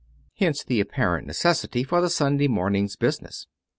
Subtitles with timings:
[0.39, 3.45] Hence the apparent necessity for the Sunday morning's business.